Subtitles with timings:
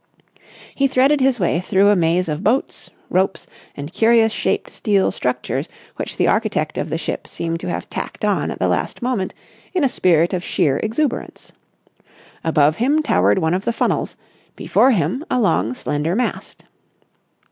[0.73, 3.45] He threaded his way through a maze of boats, ropes,
[3.77, 8.25] and curious shaped steel structures which the architect of the ship seemed to have tacked
[8.25, 9.35] on at the last moment
[9.75, 11.51] in a spirit of sheer exuberance.
[12.43, 14.15] Above him towered one of the funnels,
[14.55, 16.63] before him a long, slender mast.